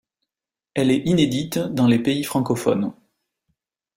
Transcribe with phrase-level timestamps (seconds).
[0.73, 2.91] Elle est inédite dans les pays francophones.